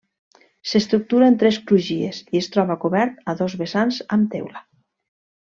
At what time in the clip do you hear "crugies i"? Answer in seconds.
1.71-2.41